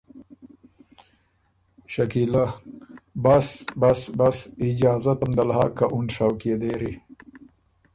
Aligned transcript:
شکیلۀ: 1.93 2.43
”بس۔۔بس۔۔بس۔۔اجازته 3.23 5.25
م 5.29 5.31
دل 5.37 5.49
هۀ 5.57 5.65
که 5.77 5.85
اُن 5.95 6.05
شوق 6.15 6.39
يې 6.49 6.55
دېري۔ 6.61 6.93